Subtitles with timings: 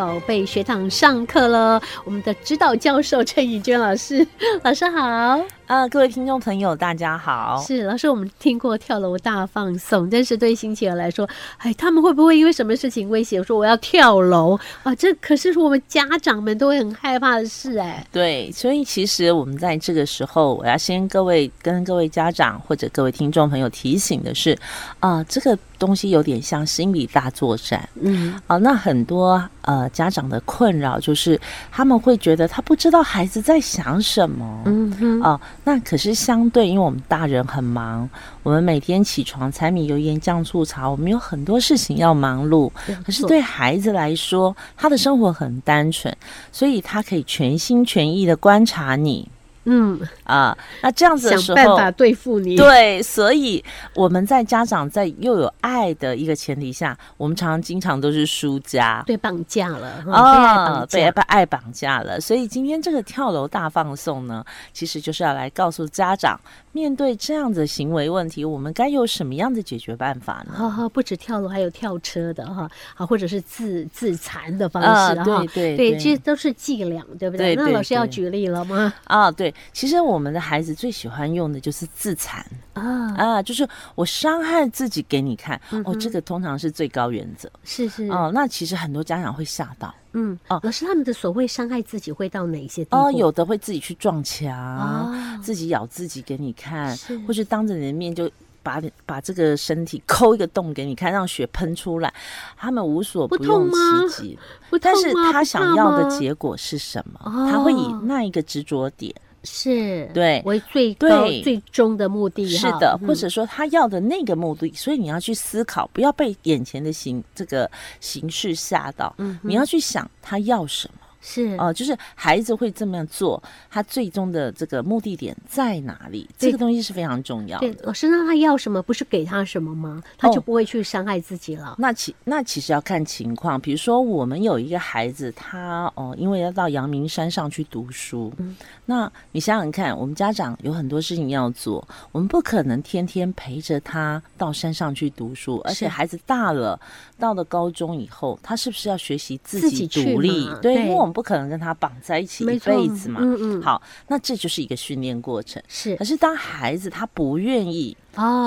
[0.00, 1.78] 宝贝学堂上课了。
[2.06, 4.26] 我们的指导教授陈以娟老师，
[4.64, 5.38] 老师好。
[5.66, 7.62] 啊，各位听众朋友，大家好。
[7.64, 11.28] 是老师，我们听过跳楼大放送，但是对新奇儿来说，
[11.58, 14.92] 哎，他们会不会因为什么事情威胁说我要跳楼啊？
[14.96, 18.04] 这可是我们家长们都会很害怕的事哎。
[18.10, 24.58] 对，所以其实我们在这个时候，我要先各位跟各位家长或者各位听众朋友提醒的是，
[24.98, 27.88] 啊，这个东西有点像心理大作战。
[28.00, 34.62] 嗯，啊，那很多呃家长的困扰就是他们会觉得他不知道孩子在想什么。
[34.66, 35.40] 嗯哼，哦。
[35.64, 38.08] 那可是相对，因为我们大人很忙，
[38.42, 42.70] 我们每天起床柴米油盐酱醋茶，我们有很多事情要忙碌。
[43.04, 46.14] 可是对孩子来说，他的生活很单纯，
[46.50, 49.28] 所以他可以全心全意的观察你。
[49.64, 53.62] 嗯啊，那这样子想办法对付你，对，所以
[53.94, 62.18] 我们在家长在又有爱的一个前提下，我们常常经常都是输家，被绑架了啊，被被爱绑架了。
[62.18, 66.40] 所以今天这个跳楼大放送呢，其实就是要来告诉家长，
[66.72, 70.54] 面对这样的行为问题，我们该有什么样的解决办法呢？
[70.56, 77.54] 哈哈，不止跳楼，还有跳车的哈，啊，或者是自自残的方式哈，对对对，这都是伎俩，对不对？
[77.54, 78.90] 那老师要举例了吗？
[79.04, 79.49] 啊，对。
[79.72, 87.50] 其实我们的孩子最喜欢用的就是自残啊啊，就是我伤害自己给你看哦，这个通常是最高原则。
[87.64, 89.94] 是是哦，那其实很多家长会吓到。
[90.12, 93.04] 嗯哦，老师他们的所谓伤害自己会到哪些地方？
[93.04, 98.28] 哦，有的会自己去撞墙，自己咬自己给你看，或是当着你的面就
[98.62, 102.12] 把把这个身体抠一个洞给你看，让血喷出来。
[102.56, 104.38] 他们无所不用其极。
[104.80, 107.48] 但是他想要的结果是什么？
[107.48, 120.94] 他会以那一个执着点是对为最高最终的目的，是的，或者说他要的那个目的，所以你要去思考，不要被眼前的形这个形式吓到，你要去想他要什么。
[121.20, 126.28] 是哦，就是孩子会这么样做，他最终的这个目的点在哪里？
[126.38, 127.58] 这个东西是非常重要。
[127.60, 128.82] 对，老师，那他要什么？
[128.82, 130.02] 不是给他什么吗？
[130.16, 131.76] 他就不会去伤害自己了。
[131.78, 133.60] 那其那其实要看情况。
[133.60, 138.32] 比如说，我们有一个孩子，他哦，因为要到阳明山上去读书。
[138.38, 138.56] 嗯，
[138.86, 145.60] 那你想想看，我们家长有很多事情要做，我们不可能天天陪着他到山上去读书。
[145.64, 146.80] 而且孩子大了，
[147.18, 150.48] 到了高中以后，他是不是要学习自己独立？
[150.62, 151.14] 对，因为我们。
[151.14, 153.20] 不可能跟他绑在一起一辈子嘛？
[153.20, 153.62] 嗯嗯。
[153.62, 155.62] 好，那这就是一个训练过程。
[155.68, 155.94] 是。
[155.96, 157.94] 可是当孩子他不愿意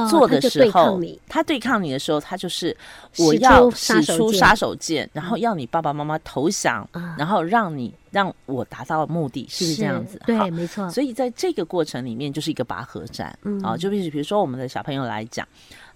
[0.09, 2.75] 做的时候，他对抗你的时候，他就是
[3.17, 6.87] 我要使出杀手锏，然后要你爸爸妈妈投降，
[7.17, 10.19] 然后让你让我达到目的，是不是这样子？
[10.25, 10.89] 对，没错。
[10.89, 13.77] 所以在这个过程里面，就是一个拔河战嗯啊。
[13.77, 15.47] 就比比如说我们的小朋友来讲。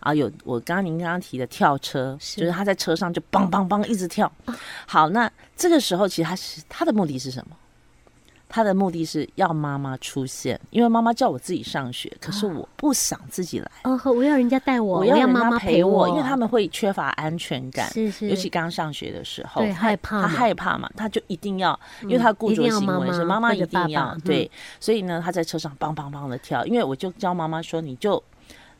[0.07, 4.31] 啊，有我刚刚您刚刚提的跳车，就是他在车上就梆梆梆一直跳。
[4.85, 7.57] 好，那这个时候其实他是他的目的是什么？
[8.47, 13.69] 他的目的是要妈妈出现，因为妈妈叫我自己上学，可是我不想自己来。
[13.84, 28.23] 哦，我要人家带我，我要妈妈陪我，因为他们会缺乏安全感，是是，尤其刚上学的时候，对，害怕，他害怕嘛，他就一定要，因为他固着行为是妈妈一定要对，所以呢，他在车上梆梆梆的跳，因为我就教妈妈说，你就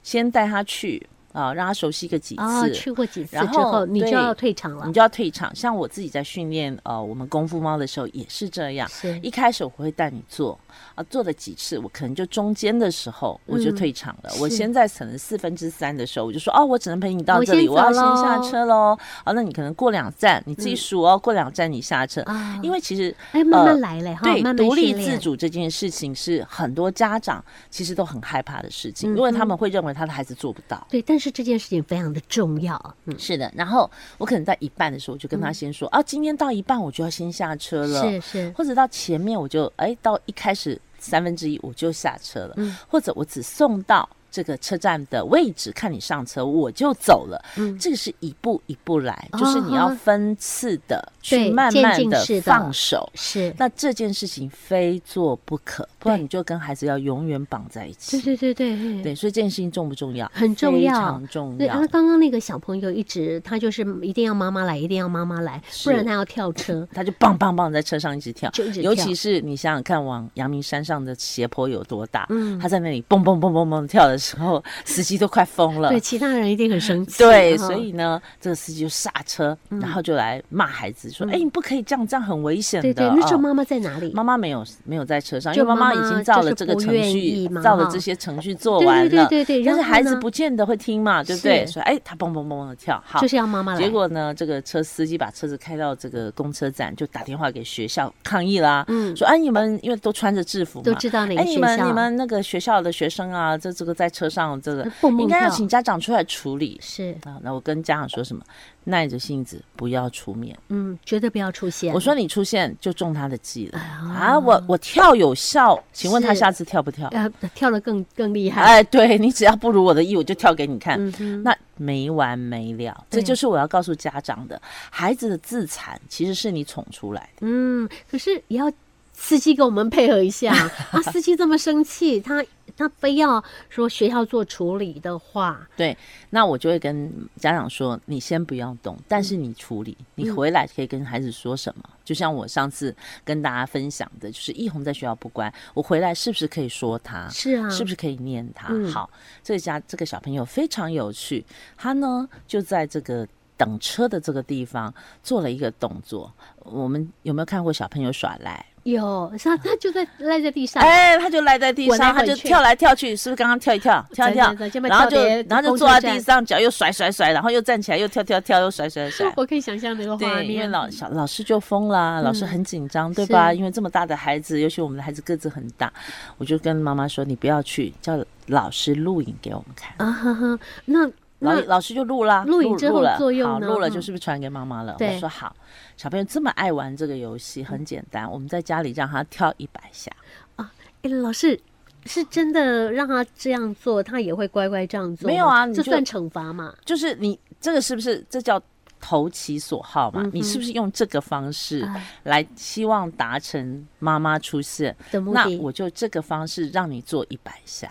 [0.01, 1.05] 先带他去。
[1.37, 4.87] 啊，让他熟悉个几次，去过几次之后，你就要退场了。
[4.87, 5.55] 你就要退场。
[5.55, 8.89] 像我自己在训练呃，我们功夫猫的时候也是这样。
[8.89, 10.59] 是，一开始我会带你做。
[10.93, 14.31] 啊，做了几次，我可能就中间的时候我就退场了。
[14.39, 18.97] 我现在可能四分之三的时候，我就说哦，我只能陪你到这里，我要先下车喽。
[19.23, 22.23] 啊，那你可能过两站，你自己数哦，过两站你下车。
[22.61, 30.85] 因为其实哎，慢慢来嘞，对，独立自主这件事情是很多家长其实都很害怕的事情，因为他们会认为他的孩子做不到。
[30.89, 32.95] 对，但是这件事情非常的重要。
[33.05, 33.51] 嗯，是的。
[33.55, 40.79] 然后我可能在一半的时候，我就跟他先说啊，今天到一半我就要先下车了，是是，或者到前面我就哎到一开始。
[40.99, 42.55] 三分之一我就下车了，
[42.87, 44.09] 或者我只送到。
[44.29, 47.43] 这个车站的位置，看你上车我就走了。
[47.55, 53.09] 嗯，这个是一步一步来，就是你要分次的去慢慢的放手。
[53.16, 58.19] 是，那这件事情非做不可，不然你就跟孩子要永远绑在一起。
[58.21, 60.29] 对对对对对，所以这件事情重不重要？
[60.33, 61.79] 很重要，非常重要。
[61.79, 68.51] 那刚刚那个小朋友一直他就是一定要妈妈来，一定要妈妈来，不然他要跳车， 他就棒棒棒在车上一直跳。
[68.83, 72.27] 尤其是你想想看，往阳明山上的斜坡有多大？
[72.29, 74.17] 嗯，他在那里蹦蹦蹦蹦蹦跳的。
[74.17, 77.19] 时候 司机都快疯了，对，其他人一定很生气。
[77.19, 84.11] 对，所以呢，这个司机就刹车，然后就来骂孩子说：“哎，你不可以这样，这样很危险的。”对对，那时候妈妈在哪里？
[84.13, 89.64] 妈妈没有没有在车上，因为妈妈已经照了这个程序，照了这些程序做完了，对对对对。
[89.66, 91.66] 但是孩子不见得会听嘛，对不对？
[91.66, 93.79] 所以哎，他蹦蹦蹦蹦的跳，好，就是要妈妈来。
[93.79, 104.90] 结果呢，这个车司机把车子开到这个公车站，就打电话给学校抗议啦，嗯，说哎你们因为都穿着制服嘛，都知道哪个学校，你们你们那个学校的学生啊，这这个在车上这个
[105.20, 108.43] 应该要请家长出来处理，是啊，那我跟家长说什么？
[108.90, 111.93] 耐着性子不要出面，嗯，绝对不要出现。
[111.93, 114.40] 我说你出现就中他的计了啊！
[114.40, 117.07] 我我跳有效，请问他下次跳不跳？
[117.09, 118.61] 呃，跳的更更厉害。
[118.61, 120.97] 哎，对 你只要不如我的意，我就跳给你看。
[121.43, 127.41] 那没完没了，这就是我要告诉家长的：孩子的自残其实是你宠出来的。
[127.41, 128.72] 嗯，可是也要
[129.13, 130.53] 司机跟我们配合一下
[130.91, 131.01] 啊！
[131.11, 132.43] 司机这么生气，他。
[132.78, 135.97] 他非要说学校做处理的话，对，
[136.29, 141.84] 那我就会跟家长说：你先不要动，但是你处理，你回来可以跟孩子说什么？
[142.06, 142.96] 就像我上次
[143.26, 147.28] 跟大家分享的，就是易红在学校不乖，我回来是不是可以说他？
[147.29, 148.74] 是啊，是不是可以念他？
[148.91, 149.09] 好，
[149.44, 151.44] 这个家这个小朋友非常有趣，
[151.76, 153.28] 他呢就在这个
[153.58, 154.94] 等车的这个地方
[155.24, 156.32] 做了一个动作。
[156.59, 158.64] 我们有没有看过小朋友耍赖？
[158.91, 164.53] 有，他他就在赖在地上，哎，他就赖在地上，他就跳来跳去，是不是刚刚跳一跳，跳一跳，
[164.84, 165.17] 然后就
[165.49, 169.31] 然后就坐在地上，脚又甩甩甩，然后又站起来，又跳跳跳，又甩甩甩。
[169.35, 173.51] 我可以想象那个画面，因为老小老师就疯了，老师很紧张，对吧？
[173.51, 175.91] 因为这么大的孩子，尤其我们的孩子个子很大，
[176.37, 179.93] 我就跟妈妈说，你不要去，叫老师录影给我们看。
[179.97, 181.09] 啊哈哈，那。
[181.39, 184.97] 老老师就录啦，录影之后作用好，录了就是不是传给妈妈了？
[184.99, 185.55] 我说好，
[185.95, 190.11] 小朋友这么爱玩这个游戏，很简单，我们在家里让他跳一百下
[190.55, 190.72] 啊。
[191.03, 191.59] 哎，老师
[192.05, 195.28] 是真的让他这样做，他也会乖乖这样做？
[195.28, 196.73] 没有啊，这算惩罚嘛？
[196.84, 198.59] 就是你这个是不是这叫
[198.99, 200.28] 投其所好嘛？
[200.33, 201.87] 你是不是用这个方式
[202.23, 204.95] 来希望达成妈妈出现？
[205.11, 207.87] 那我就这个方式让你做一百下。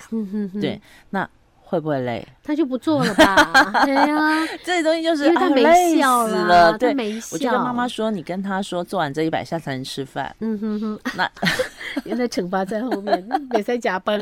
[0.61, 1.29] 对，那。
[1.69, 2.25] 会不会累？
[2.45, 3.83] 他就不做了吧？
[3.85, 6.79] 对呀，这些东西就是因为他没笑了。
[6.79, 7.27] 对，没笑。
[7.33, 11.01] 我就跟妈妈说：“你跟他说，做完这一百下才能吃饭。”嗯哼哼。
[11.17, 11.29] 那
[12.07, 14.21] 原来惩罚在后面，也在加班。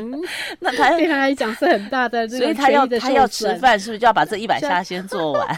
[0.59, 5.55] 那他对他来讲是很大的，所以他要他要吃饭，是不是就要把这一百 下先做完？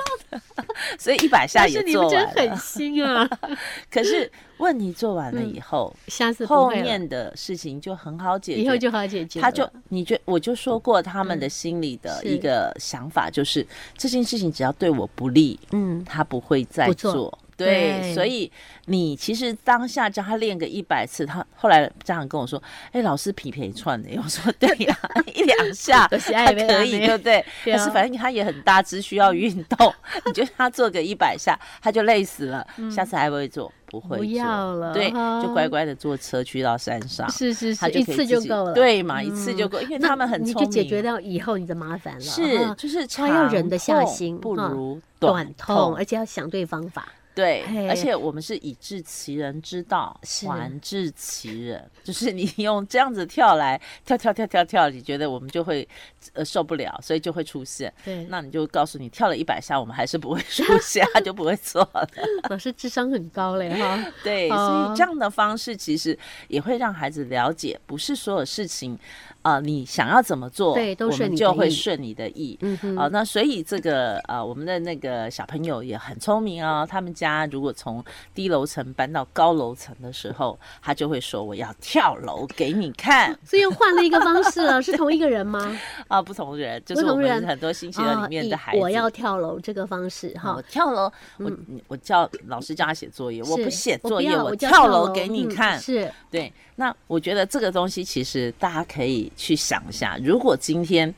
[0.98, 2.28] 所以一百下也做完。
[2.30, 3.30] 狠心啊！
[3.92, 4.32] 可是。
[4.60, 9.40] 问题做完了以后，下次后面的事情就很好解决，以后就好解决。
[9.40, 13.64] 他就你觉我就说过，他们的心里的一个想法就是
[13.96, 17.38] 这件事情只要对我不利，嗯，他不会再做。
[17.58, 18.50] 对，所以
[18.86, 22.62] 你其实当下叫他练个一百次，他后来家长跟我说
[22.94, 24.96] ：“哎，老师皮皮串的。”我说：“对呀，
[25.34, 27.44] 一两下 还可以，对不对？
[27.66, 29.94] 但是反正他也很大只，需要运动。
[30.28, 32.66] 你就他做个一百下，他就累死了。
[32.92, 33.72] 下次还不会做？
[33.90, 34.94] 不会，不要了。
[34.94, 35.10] 对，
[35.42, 37.28] 就乖乖的坐车去到山上。
[37.32, 38.74] 是是是，一次就够了。
[38.74, 42.20] 对嘛，一次就够，因为他们很聪明，就解决掉以后你的麻烦了。
[42.20, 47.08] 是，就是他要人的下心，不如短痛，而且要想对方法。
[47.38, 55.88] 对，而且我们是以治其人之道，还治其人， 就是你用这样子跳来跳跳跳跳跳，你觉得我们就会
[56.34, 57.94] 呃受不了，所以就会出现。
[58.04, 62.10] 对，那你就告诉你跳了一百下，我们还是不会出现，他 就不会错了。
[62.50, 64.04] 老师智商很高嘞哈。
[64.24, 66.18] 对，所以这样的方式其实
[66.48, 68.98] 也会让孩子了解，不是所有事情。
[69.44, 72.58] 啊，你想要怎么做，对，都是就会顺你的意。
[72.62, 76.86] 嗯哼，啊，那所以这个呃，我们的那个小朋友也很聪明啊。
[76.86, 78.04] 他们家如果从
[78.34, 85.78] 低楼层搬到高楼层的时候，他就会说：“我要跳楼给你看。”所以又换了一个方式了，是同一个人吗？
[86.08, 88.80] 啊，不同人，就是我们很多星期二里面的孩子。
[88.80, 91.52] 我要跳楼这个方式哈，我跳楼，我
[91.88, 95.80] 我叫老师叫他写作业，我不写作业，我跳楼给你看。
[95.80, 96.52] 是对。
[96.76, 101.12] 那我觉得这个东西其实大家可以去想一下，如果今天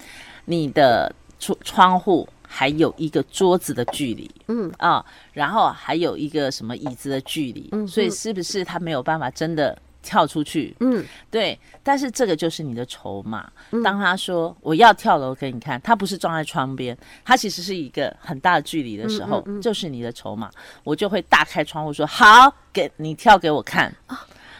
[0.46, 10.76] 你的窗窗户还有一个桌子的距离，嗯啊，然后还有一个什么椅子的距离，嗯，所以是不是他没有办法真的跳出去？
[10.80, 11.58] 嗯，对。
[11.84, 13.50] 但是这个就是你的筹码。
[13.84, 20.50] 当他说我要跳楼给你看，他不是撞在窗边，他其实是一个很大的距离的时候，就是你的筹码。
[20.84, 23.94] 我就会大开窗户说：“好，给你跳给我看。”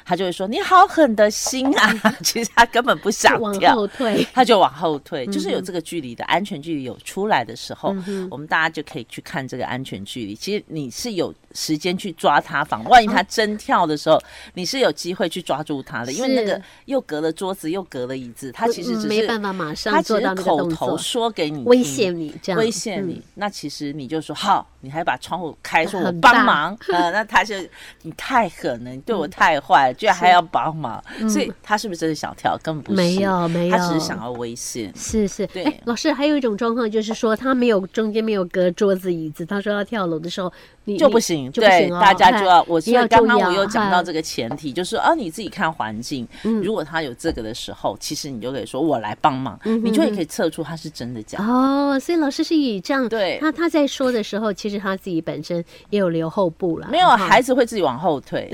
[0.10, 1.94] 他就会说：“你好狠的心啊！”
[2.26, 5.24] 其实他根本不想跳，后退，他就往后退。
[5.28, 7.96] 就是有这个距离的安全距离有出来的时候，
[8.32, 10.34] 我们大家就可以去看这个安全距离。
[10.34, 14.20] 其实你是有时间去抓他防，万一他真跳的时候，
[14.56, 16.12] 你是有机会去抓住他的。
[16.12, 23.22] 因为那个又隔了桌子，又隔了椅子，他其实只是没办法马上做到口头说给你威胁你这样威胁你。
[23.36, 24.68] 那其实你就说好。
[24.82, 27.56] 你还把窗户开，说我帮忙， 呃，那他就
[28.04, 32.58] 你太狠了，你对我太坏了，居然还要帮忙，所以他是不是真的想跳？
[32.64, 33.78] 根本不是，没有没有。
[33.78, 34.92] 他只是想要危险。
[34.96, 35.64] 是是，对。
[35.64, 40.52] 哎，老师还有一种状况就是说，他没有中间没有隔桌子椅子，他说要跳楼的时候，
[40.98, 42.80] 就不行，就不对，大家就要我。
[42.86, 51.46] 你要所以刚刚我有讲到这个前提，就是啊，你自己看环境，嗯如果他有这个的时候，其实你就可以说我来帮忙，你就也可以测出他是真的假的。
[51.46, 58.52] 哦，所以老师是以这样，对他他在说的时候，其实他自己本身也有留后步了，没有，孩子会自己往后退，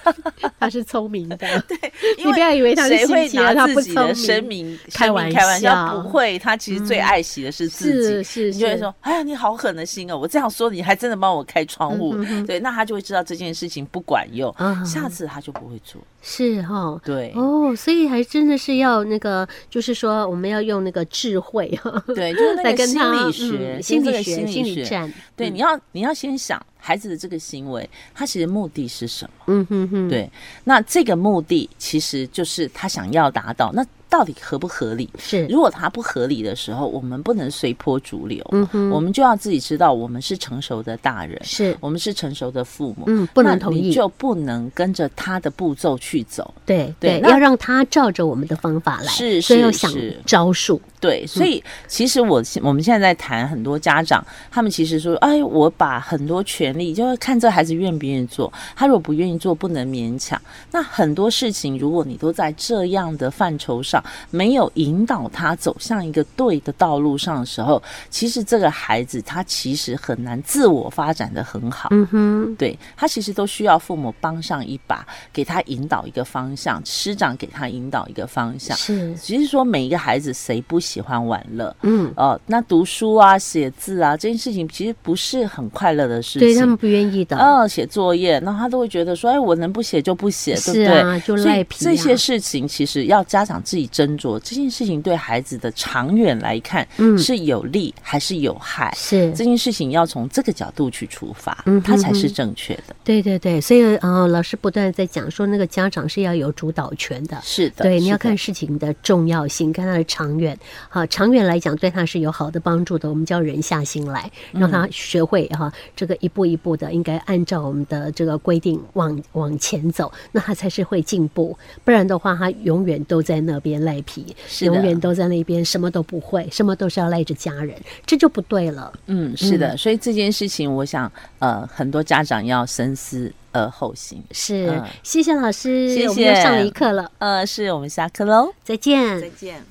[0.58, 1.36] 他是聪明的，
[1.68, 1.76] 对，
[2.18, 6.00] 你不要以为他是谁会拿自己的生明，命开玩笑笑？
[6.00, 8.02] 不会，他其实最爱惜的是自己。
[8.02, 10.16] 是是，是你就会说：“哎呀，你好狠的心哦！
[10.16, 12.14] 我这样说，你还真的帮我开窗户。
[12.44, 16.02] 对，那他就会知道这件事情不管用，啊下次他就不会做。
[16.22, 17.00] 是哈。
[17.04, 24.84] 对，哦，所以还真的是要那个，就是说我们要用那个智慧哈，对，就是那个心来跟他理学，嗯心理心心理学。
[24.84, 29.44] 战，对，你要你要先想孩子的这个行为，他其实目的是什么？
[29.46, 30.30] 嗯哼哼，对，
[30.64, 35.08] 那这个目的其实就是他想要达到，那到底合不合理？
[35.18, 46.52] 是，如果它不合理的时候，我们不能随波逐流，嗯哼，我们就要自己知道，我们是成熟的大人，是，我们是成熟的父母，嗯，不能那同意，你就不能跟着他的步骤去走。
[46.66, 60.40] 对对，对要让他照着我们的方法来，是所以要想是是招数，对，所以其实我现我们现在在谈很多家长，他们其实说，哎，我把很多权利就是看这孩子愿不愿意做，他如果不愿意做，不能勉强。
[60.70, 71.88] 那很多事情，如果你都在这样的范畴上没有引导他走向一个对的道路上的时候，其实这个孩子他其实很难自我发展的很好。
[71.92, 78.76] 嗯哼，对他其实都需要父母帮上一把，给他引导一个方向，师长给他引导一个方向。
[78.76, 81.74] 是，其实说每一个孩子谁不喜欢玩乐？
[81.82, 86.48] 嗯，哦，那读书啊、写字啊这件事情其实不是很快乐的事情。
[86.48, 90.98] 对他们不愿意的，哦，写作业，那他都会觉得说，哎，我能不写就不写，对不对？
[90.98, 98.92] 啊，就赖皮啊这些事情其实要家长自己斟酌，这件事情对孩子的长远来看，嗯是有利还是有害？
[98.96, 102.96] 是这件事情要从这个角度去出发，嗯它才是正确的。
[103.04, 107.38] 对对对，所以呃，老师不断地在讲说，那个家长是要有主导权的。
[107.42, 110.58] 是的，对，你要看事情的重要性，看它的长远。
[110.88, 113.08] 好，长远来讲，对他是有好的帮助的。
[113.08, 121.56] 我们叫人下心来，让他学会哈、这个一步一步的，应该按照我们的这个规定往往前走，那他才是会进步。
[121.84, 127.74] 不然的话，他永远都在那边赖皮，是的永远都在那边什么都不会，什么都是要赖着家人，
[128.06, 128.92] 这就不对了。
[129.06, 134.22] 嗯，是的，所以这件事情，我想，呃，很多家长要深思而后行。
[134.30, 139.20] 是，嗯谢谢老师，谢我们又上了一课了，呃，是我们下课喽，再见。
[139.20, 139.69] 再见。